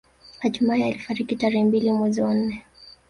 Hatimae 0.39 0.83
alifariki 0.83 1.35
tarehe 1.35 1.63
mbili 1.65 1.91
mwezi 1.91 2.21
wa 2.21 2.33
nne 2.33 2.63